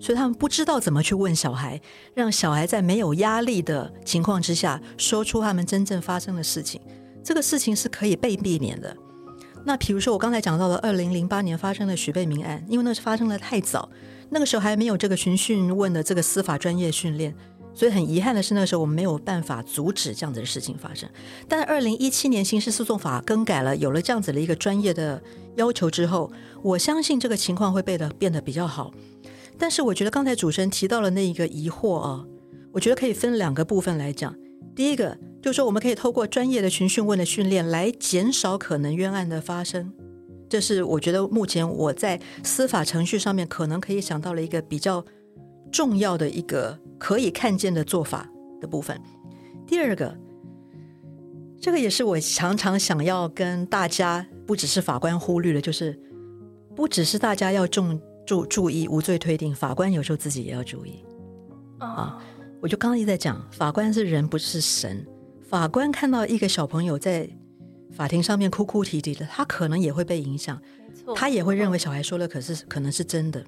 [0.00, 1.80] 所以他们不知道怎么去问小孩，
[2.14, 6.80] 让小孩在没有压力的情况之下说出他们真正发生的事情。
[7.22, 8.94] 这个事情是可以被避免的。
[9.64, 13.88] 那比如说我刚才讲到了二零零八年发生的许贝明案，因为那是发生的太早，
[14.28, 17.34] 那个时候还没有这个询讯问的这个司法专业训练，
[17.74, 21.08] 所以很遗憾的是那个时候我们没有办法阻止这样子的事情发生。
[21.48, 25.22] 但二零一七年刑事诉讼法更改了，有了这样子的一个专业的
[25.56, 26.30] 要求之后，
[26.62, 28.92] 我相信这个情况会变得变得比较好。
[29.58, 32.24] 但是我觉得刚才主持人提到了那一个疑惑啊，
[32.72, 34.34] 我觉得可以分两个部分来讲。
[34.74, 39.92] 第一个就是说，我们可以透过专业的群讯问的训练来减少可能冤案的发生，
[40.48, 45.04] 这是我觉得目前我在司法程序上面可能可以想到了一个比较
[45.74, 48.96] 重要的一个可以看见的做法的部分。
[49.66, 50.16] 第二个，
[51.60, 55.98] 这个也是我常常想要跟大家，不只是法官忽略的，就是
[56.76, 58.00] 不只是大家要重。
[58.26, 61.04] 注注意无罪推定，法官有时候自己也要注意
[61.76, 62.18] 啊！
[62.62, 65.06] 我就刚刚一直在讲，法官是人不是神。
[65.42, 67.28] 法官看到一个小朋友在
[67.92, 70.58] 法庭上面哭哭啼啼的，他可能也会被影响，
[71.14, 73.44] 他也会认为小孩说的可是可能是真的。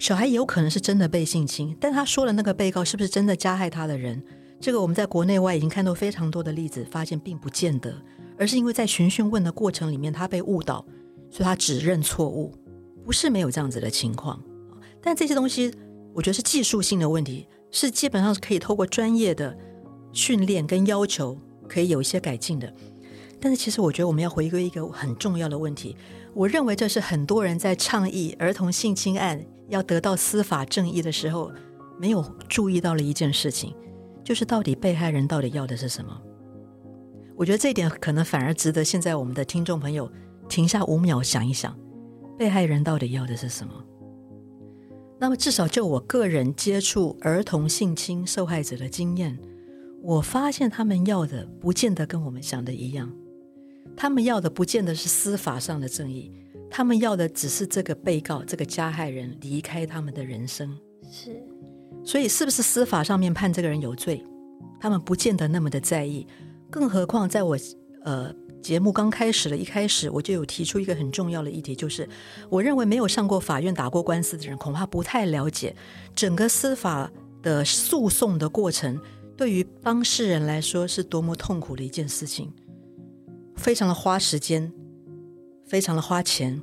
[0.00, 4.20] 小孩有可能是真的被性侵，但他说的那个被告是不是真的加害他的人？
[4.58, 7.94] 这个我们在国内外已经看到非常多的例子，发现并不见得，
[8.38, 10.82] 而是因为在询讯问的过程里面，他被误导，
[11.30, 12.50] 所以他指认错误。
[13.04, 14.42] 不是没有这样子的情况，
[15.02, 15.70] 但这些东西
[16.14, 19.54] 我觉得是技术性的问题，是基本上是可以透过专业的
[20.12, 21.36] 训练跟要求
[21.68, 22.72] 可以有一些改进的。
[23.38, 25.94] 但是其实我觉得我们要回归一个很重要的问题，
[26.32, 31.50] 我认为这是很多人在倡议儿童性侵案要得到司法正义的时候
[31.98, 33.74] 没有注意到了一件事情，
[34.22, 36.20] 就是到底被害人到底要的是什么？
[37.36, 40.10] 我觉得这一点可能反而值得现在我们的听众朋友
[40.48, 41.74] 停下五秒想一想。
[42.36, 43.72] 被害人到底要的是什么？
[45.18, 49.38] 那么，至少就我个人接触儿童性侵受害者的经验，
[50.02, 53.12] 我发现他们要的不见得跟我们想的一样。
[53.94, 56.32] 他们要的不见得是司法上的正义，
[56.70, 60.78] 他们要的只是这个被告、这个加害人离开他们的人生。
[61.10, 61.42] 是，
[62.04, 64.24] 所以是不是司法上面判这个人有罪，
[64.80, 66.26] 他们不见得那么的在意。
[66.70, 67.58] 更何况，在我
[68.04, 68.34] 呃。
[68.60, 72.06] 节目刚开始的一开始，我就有提出一个很重要的议题，就是
[72.50, 75.74] 我认为没有上过法院打过官司的人，恐怕不太了解
[76.14, 77.10] 整个司法
[77.42, 79.00] 的诉讼的过程，
[79.34, 82.52] 对于当事人来说是多么痛苦的一件事情，
[83.56, 84.70] 非常的花时间，
[85.70, 86.60] 非常的花钱，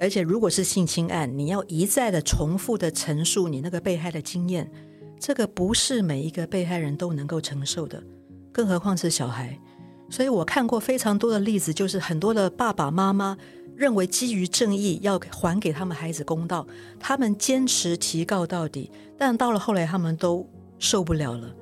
[0.00, 4.72] 而且如果是性侵案，你要一再的重复的陈述你那个被害的经验，
[5.20, 8.02] 这个不是每一个被害人都能够承受的，
[8.50, 9.60] 更何况是小孩。
[10.08, 13.36] 所以我看过非常多的例子，就是很多的爸爸妈妈
[13.76, 16.66] 认为基于正义要还给他们孩子公道，
[16.98, 21.54] 他们坚持提告到底，但到了后来他们都受不了了，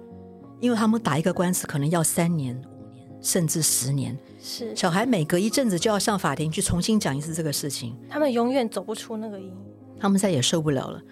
[0.61, 4.17] 因为他们打一个官司可能要三年、五年，甚至十年。
[4.49, 9.57] 是小孩每隔一阵子就要上法庭去重新讲一次这个事情，他们永远走不出那个阴影，
[9.99, 11.03] 他们再也受不了了。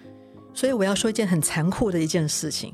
[0.53, 2.73] 所以我要说一件很残酷的一件事情。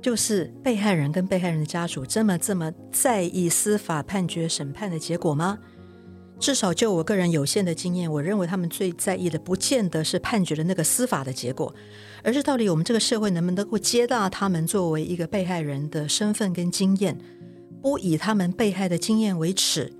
[0.00, 5.56] 就是被害人跟被害人的家属这么这么在意司法判决审判的结果吗？
[6.40, 11.72] 至少就我个人有限的经验，我认为他们最在意的不见得是判决的那个司法的结果，
[12.24, 17.16] 而是到底我们这个社会能不能够接纳他们作为一个被害人的身份跟经验，
[17.82, 19.92] 不以他们被害的经验为耻。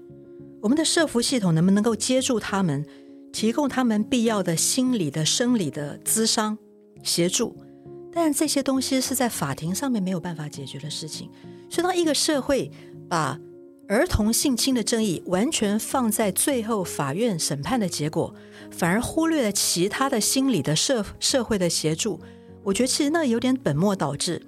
[0.60, 2.86] 我们的社服系统能不能够接住他们，
[3.32, 6.56] 提供他们必要的心理的、生理的咨商
[7.02, 7.56] 协助？
[8.12, 11.28] 但这些东西是在法庭上面没有办法解决的事情。
[11.68, 12.70] 所以，当一个社会
[13.08, 13.40] 把
[13.88, 18.32] 儿童性侵的争议完全放在最后法院审判的结果，
[18.70, 22.20] 反而忽略了其他的心理的社社会的协助，
[22.62, 24.40] 我觉得其实那有点本末倒置。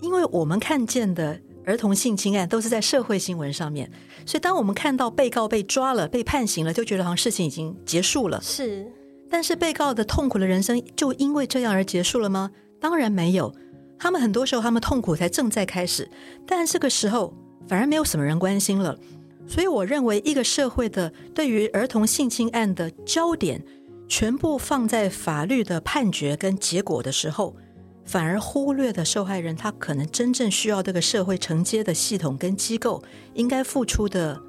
[0.00, 3.90] 因为我们看见的儿童性侵案都是在社会新闻上面，
[4.26, 8.40] 所以当我们看到被告被抓了、被判刑了，就觉得好像事情已经结束了。
[8.42, 8.90] 是，
[9.30, 12.50] 但是被告的痛苦的人生就因为这样而结束了吗？
[12.80, 13.54] 当然没有，
[13.98, 16.10] 他们很多时候他们痛苦才正在开始，
[16.46, 17.32] 但这个时候
[17.68, 18.98] 反而没有什么人关心了。
[19.46, 23.62] 所以我认为，一个社会的对于儿童性侵案的焦点
[24.08, 27.56] 全部放在法律的判决跟结果的时候，
[28.04, 33.02] 反而忽略了受害人他可能真正需要这个社会承接的系统跟机构
[33.34, 34.40] 应该付出的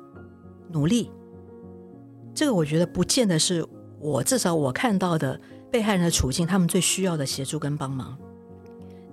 [0.71, 1.11] 努力。
[2.33, 3.65] 这个我觉得不见得是
[3.99, 5.39] 我至少我看到的。
[5.73, 8.15] 被害人的处境，他们最需要的协助跟帮忙，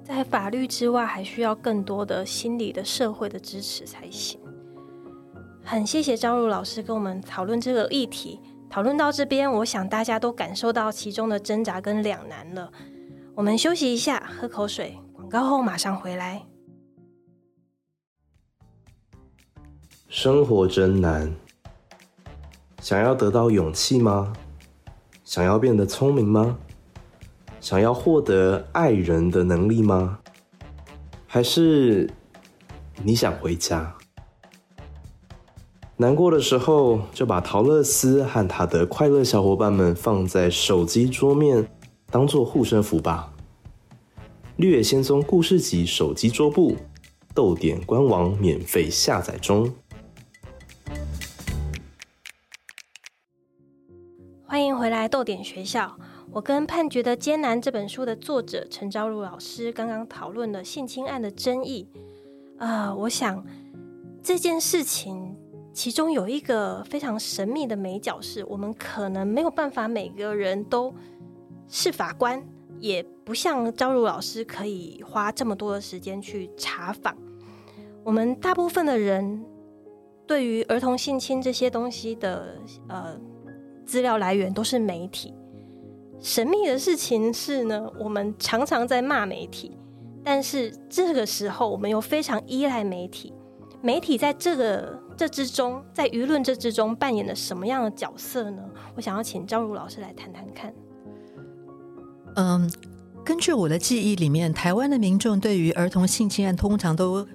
[0.05, 4.39] 在法律之外，还需要更多的心理的社会的支持才行。
[5.65, 12.71] 很谢谢张璐老师跟我们讨论这个议题，讨论到这边，我想大家都感受到其中的挣扎跟两难了。
[13.37, 16.45] 我们休息一下，喝口水，广告后马上回来。
[20.09, 21.33] 生活真难，
[22.81, 24.33] 想要得到勇气吗？
[25.25, 26.59] 想要变得聪明吗？
[27.61, 30.19] 想要获得爱人的能力吗？
[31.27, 32.11] 还是
[33.05, 33.97] 你想回家？
[35.97, 41.71] 难过的时候就把陶乐斯和他的快乐小伙伴们放在手机桌面，
[42.11, 43.33] 当做护身符吧。
[44.57, 46.77] 《绿野仙踪故事集》手机桌布，
[47.35, 49.73] 豆点官网免费下载中。
[54.45, 55.97] 欢迎回来，豆点学校。
[56.33, 61.89] 我跟《判决的艰难》这本书的作者陈昭如老师刚刚讨论了性侵案的争议。
[62.59, 63.45] 啊，我想
[64.23, 65.37] 这件事情
[65.73, 70.95] 其中有一个非常神秘的美角，是我们可能没有办法每个人都
[71.71, 72.45] 是法官，
[72.79, 77.17] 也不像昭如老师可以花这么多的时间去查访。
[78.05, 79.43] 我们大部分的人
[80.27, 83.19] 对于儿童性侵这些东西的呃。
[83.87, 85.35] 资料来源都是媒体。
[86.21, 89.77] 神秘的事情是呢，我们常常在骂媒体，
[90.23, 93.35] 但是这个时候我们又非常依赖媒体。
[93.83, 98.63] 媒体在这个这之中，在舆论这之中扮演了什么样的角色呢？
[98.95, 100.73] 我想要请赵如老师来谈谈看。
[102.37, 102.71] 嗯，
[103.25, 107.27] 根据我的记忆里面，台湾的民众对于儿童性侵案通常都。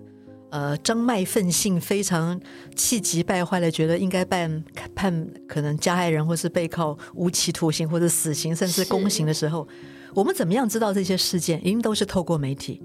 [0.52, 2.40] 呃，张迈愤性非常
[2.78, 4.64] 气急败坏的，觉得应该判
[4.96, 9.68] 判可能加害人或是被告无期徒刑或者死刑，甚至公刑的时候，
[10.14, 11.60] 我们怎么样知道这些事件？
[11.60, 12.82] 一定都是透过媒体。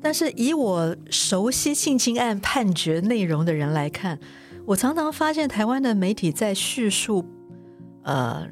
[0.00, 4.18] 但是以我熟悉性侵案判决内容的人来看，
[4.64, 7.22] 我常常发现台湾的媒体在叙述，
[8.04, 8.48] 呃，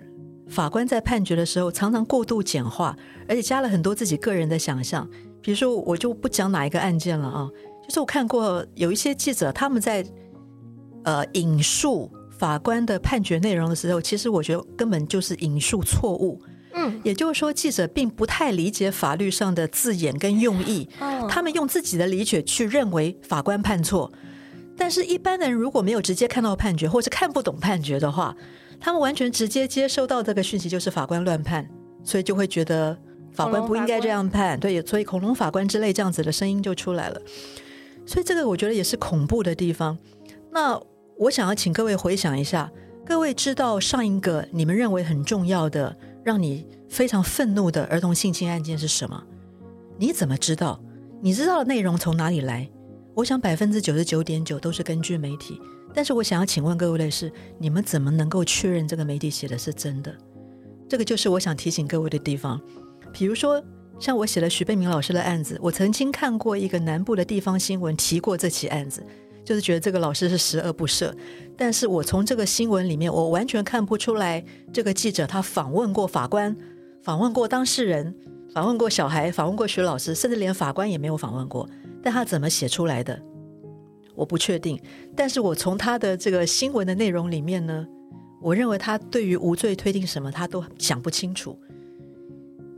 [0.49, 2.97] 法官在判决的时候，常常过度简化，
[3.29, 5.09] 而且加了很多自己个人的想象。
[5.43, 7.49] 比如说，我就不讲哪一个案件了啊。
[7.87, 10.05] 就是我看过有一些记者他们在
[11.05, 16.41] 呃引述法官的判决内容的时候，其实我觉得根本就是引述错误。
[16.75, 20.89] 嗯，也就是说记者并不太理解法律上的字眼跟用意，
[21.29, 24.13] 他们用自己的理解去认为法官判错。
[24.77, 28.37] 但是，一般人如果没有直接看到判决，或是看不懂判决的话，
[28.81, 31.69] 他们完全直接接收到这个讯息就是法官乱判，
[32.05, 32.97] 所以就会觉得
[33.33, 34.59] 法官不应该这样判。
[34.59, 37.21] 对，所以恐龙法官之类这样子的声音就出来了。
[38.07, 39.99] 所以这个我觉得也是恐怖的地方。
[40.53, 40.81] 那
[41.17, 42.71] 我想要请各位回想一下，
[43.05, 49.23] 各位知道上一个你们认为很重要的、让你非常愤怒的儿童性侵案件是什么？
[49.99, 50.81] 你怎么知道？
[51.21, 52.69] 你知道的内容从哪里来？
[53.15, 55.61] 我想百分之九十九点九都是根据媒体。
[55.97, 60.15] 但是我想要请问各位的是，你们怎么能够确认这个媒体写的是真的？
[60.89, 62.61] 这个就是我想提醒各位的地方。
[63.13, 63.65] 比如说。
[63.99, 69.03] 像我写了徐贝明老师的案子，我曾经看过一个南部的地方新闻提过这起案子，
[69.43, 71.11] 就是觉得这个老师是十恶不赦。
[71.57, 76.55] 但是我从这个新闻里面，我完全看不出来这个记者他访问过法官，
[77.03, 78.15] 访问过当事人，
[78.53, 81.67] 访问过小孩，访问过徐老师，甚至连法官也没有访问过。
[82.03, 83.19] 但他怎么写出来的，
[84.17, 84.81] 我不确定。
[85.15, 87.87] 但是我从他的这个新闻的内容里面呢，
[88.41, 91.57] 我认为他对于无罪推定什么，他都想不清楚。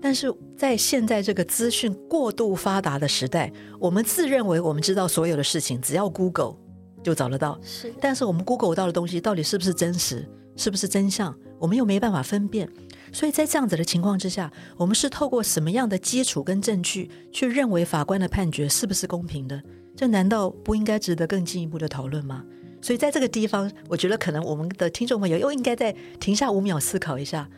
[0.00, 6.54] 但是在现在这个资讯过度发达的时代，我们自认为我们知道所有的事情，只要 Google
[7.02, 7.58] 就找得到。
[7.62, 12.68] 是但是我们 Google 到的东西到底是不是真实，是不是真相，我们又没办法分辨。
[13.12, 19.62] 所以在这样子的情况之下，我们是透过什么样的基础跟证据去认为法官的判决是不是公平的？
[19.96, 22.44] 这难道不应该值得更进一步的讨论吗？
[22.80, 27.48] 所以在这个地方，我觉得可能我们的听众朋友又应该再停下五秒思考一下：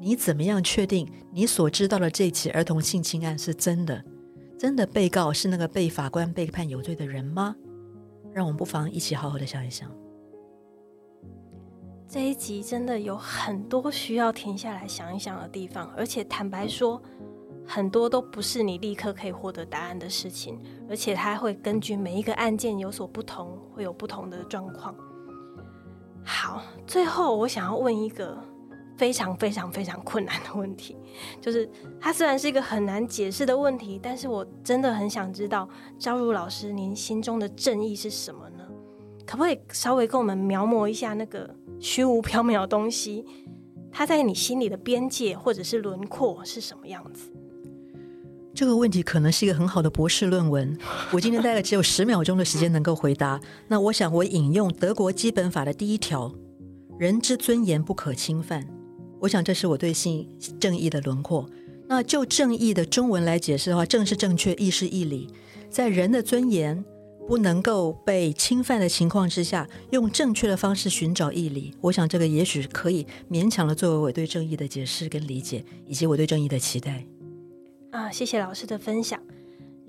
[0.00, 4.02] 你怎么样确定你所知道的这起儿童性侵案是真的？
[4.58, 7.54] 真的被告是那个被法官被判有罪的人吗？
[8.32, 9.88] 让我们不妨一起好好的想一想。
[12.16, 16.98] 这一集真的有很多需要停下来想一想的地方，而且坦白说，
[17.66, 20.58] 很多都不是你立刻可以获得答案的事情，
[20.88, 24.94] 而且它会根据每一个案件有所不同，会有不同的状况。
[26.24, 28.42] 好，最后我想要问一个
[28.96, 30.96] 非常非常非常困难的问题，
[31.38, 38.66] 就是它虽然是一个很难解释的问题，但是我真的很想知道，朝如老师您心中的正义是什么呢？
[39.26, 41.54] 可不可以稍微跟我们描摹一下那个？
[41.78, 43.24] 虚无缥缈的东西，
[43.90, 47.30] 它在你心里的边界或者是轮廓是什么样子？
[48.54, 50.76] 这个问题可能是一个很好的博士论文。
[51.12, 53.38] 我今天大概只有十秒钟的时间能够回答。
[53.68, 56.34] 那我想我引用德国基本法的第一条：
[56.98, 58.66] 人之尊严不可侵犯。
[59.20, 60.26] 我想这是我对性
[60.58, 61.46] 正义的轮廓。
[61.86, 65.28] 那就正义的中文来解释的话，正是正确，义是义理，
[65.68, 66.82] 在人的尊严。
[67.26, 77.04] 不能够被侵犯的情况之下，用正确的方式寻找义理，我想这个也许可以勉强的作为我对正义的解释跟理解，以及我对正义的期待。
[77.90, 79.20] 啊，谢谢老师的分享。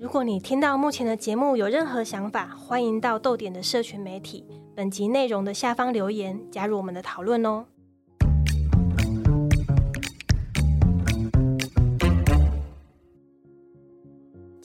[0.00, 7.66] 如果你听到目前的节目有任何想法，欢迎到豆点的社群媒体本集内容的下方留言，加入我们的讨论哦。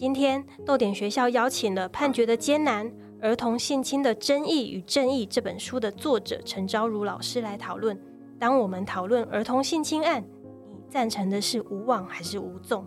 [0.03, 2.91] 今天豆点学校邀请了《判决的艰难：
[3.21, 7.97] 儿童性侵的争议与正义》这本书的作者陈昭如老师来讨论。
[8.37, 10.21] 当我们讨论儿童性侵案，
[10.69, 12.85] 你赞成的是无望还是无纵？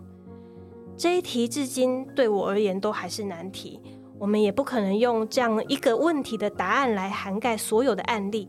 [0.95, 3.81] 这一题至今对我而言都还是难题。
[4.19, 8.47] 我们也不可能用这样一个问题的答案来涵盖所有的案例。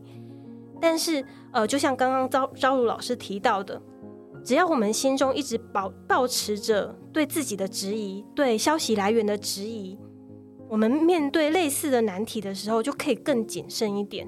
[0.79, 3.81] 但是，呃，就像刚刚昭昭如老师提到的。
[4.43, 9.97] 只要我们心中一直保保持着对自己的质疑，对消息来源的质疑，
[10.67, 14.27] 我们面对类似的难题的时候，就可以更谨慎一点。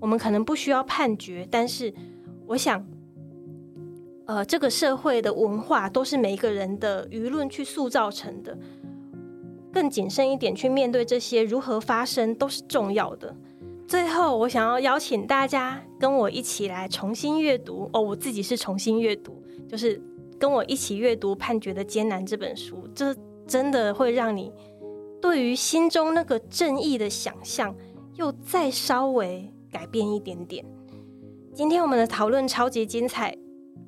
[0.00, 1.92] 我们可能不需要判决，但是
[2.46, 2.82] 我想，
[4.26, 8.56] 呃，这个社会的文化都是每一个人的舆论去塑造成的。
[9.72, 13.36] 更谨慎一点去面对这些如何发生，都是重要的。
[13.86, 19.39] 最后，我想要邀请大家跟我一起来重新阅读哦，我自己是重新阅读。
[19.70, 20.02] 就是
[20.36, 23.14] 跟我一起阅读《判决的艰难》这本书，这
[23.46, 24.52] 真的会让你
[25.22, 27.72] 对于心中那个正义的想象
[28.16, 30.64] 又再稍微改变一点点。
[31.54, 33.36] 今天我们的讨论超级精彩，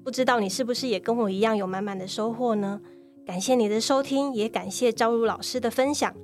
[0.05, 2.81] 不知道你是不是也跟我一样有满满的收获呢？
[3.27, 6.15] 感谢你的收听，也感谢朝如老师的分享。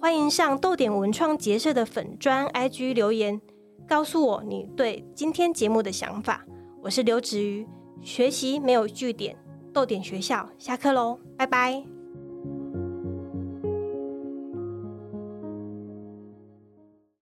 [0.00, 3.40] 欢迎上豆点文创结社的粉砖 IG 留言，
[3.88, 6.44] 告诉我你对今天节目的想法。
[6.82, 7.64] 我是刘子瑜。
[8.08, 9.36] 学习没有据点，
[9.70, 11.97] 逗点学校下课喽，拜拜。